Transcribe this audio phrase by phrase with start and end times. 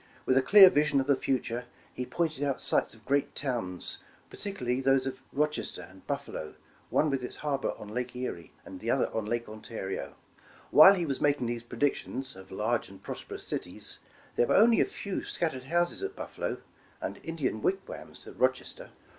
[0.25, 3.99] With a clear vision of the future, he pointed out sites of great towns,
[4.31, 6.55] particularly those of Rochester and Buffalo,
[6.89, 10.15] one with its harbor on Lake Erie, and the other on Lake Ontario.
[10.71, 13.99] While he was making these predictions of large and prosperous cities,
[14.37, 16.57] there were only a few scattered houses at Buffalo,
[16.99, 18.89] and Indian wigwams at Rochester.